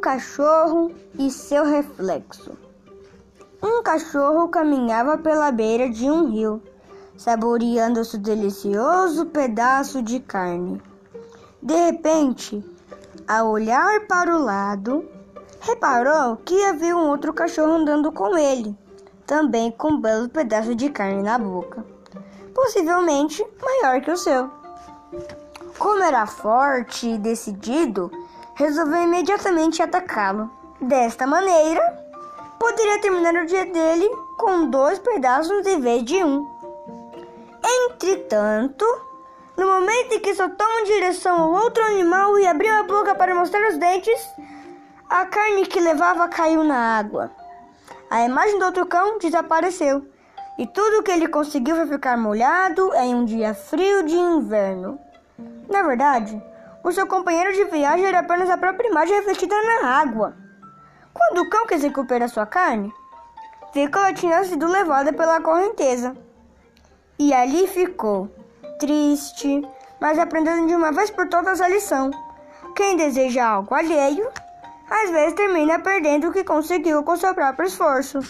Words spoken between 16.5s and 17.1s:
havia um